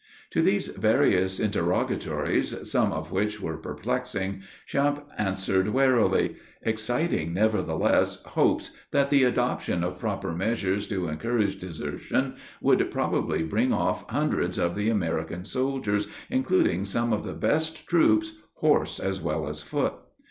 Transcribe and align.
To 0.31 0.41
these 0.41 0.69
various 0.69 1.39
interrogatories, 1.39 2.67
some 2.67 2.91
of 2.91 3.11
which 3.11 3.39
were 3.39 3.57
perplexing, 3.57 4.41
Champe 4.65 5.03
answered 5.15 5.67
warily; 5.69 6.37
exciting, 6.63 7.35
nevertheless, 7.35 8.23
hopes 8.23 8.71
that 8.89 9.11
the 9.11 9.21
adoption 9.23 9.83
of 9.83 9.99
proper 9.99 10.33
measures 10.33 10.87
to 10.87 11.07
encourage 11.07 11.59
desertion, 11.59 12.33
would 12.61 12.89
probably 12.89 13.43
bring 13.43 13.71
off 13.71 14.09
hundreds 14.09 14.57
of 14.57 14.73
the 14.75 14.89
American 14.89 15.45
soldiers, 15.45 16.07
including 16.31 16.83
some 16.83 17.13
of 17.13 17.23
the 17.23 17.33
best 17.33 17.85
troops, 17.85 18.37
horse 18.55 18.99
as 18.99 19.21
well 19.21 19.47
as 19.47 19.61
foot. 19.61 19.93